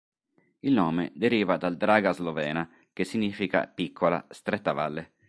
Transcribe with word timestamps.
Il 0.61 0.73
nome 0.73 1.11
deriva 1.13 1.57
dal 1.57 1.77
Draga 1.77 2.11
slovena 2.11 2.67
che 2.91 3.03
significa 3.03 3.67
"piccola", 3.67 4.25
"stretta 4.31 4.73
valle". 4.73 5.13